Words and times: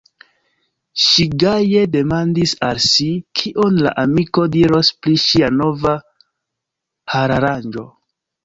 Ŝi 1.07 1.25
gaje 1.43 1.83
demandis 1.95 2.53
al 2.69 2.81
si, 2.87 3.07
kion 3.41 3.77
la 3.89 3.93
amiko 4.05 4.47
diros 4.59 4.91
pri 5.05 5.15
ŝia 5.27 5.53
nova 5.61 5.97
hararanĝo. 7.15 7.89